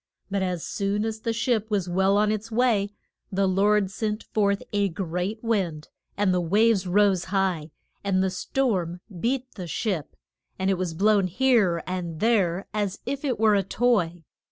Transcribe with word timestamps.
But 0.31 0.41
as 0.41 0.65
soon 0.65 1.05
as 1.05 1.19
the 1.19 1.31
ship 1.31 1.69
was 1.69 1.87
well 1.87 2.17
on 2.17 2.31
its 2.31 2.49
way, 2.51 2.89
the 3.31 3.45
Lord 3.45 3.91
sent 3.91 4.23
forth 4.23 4.63
a 4.73 4.89
great 4.89 5.43
wind, 5.43 5.89
and 6.17 6.33
the 6.33 6.41
waves 6.41 6.87
rose 6.87 7.25
high, 7.25 7.69
and 8.03 8.23
the 8.23 8.31
storm 8.31 9.01
beat 9.19 9.51
the 9.53 9.67
ship, 9.67 10.15
and 10.57 10.71
it 10.71 10.77
was 10.79 10.95
blown 10.95 11.27
here 11.27 11.83
and 11.85 12.19
there 12.19 12.65
as 12.73 12.97
if 13.05 13.23
it 13.23 13.39
were 13.39 13.53
a 13.53 13.61
toy. 13.61 14.23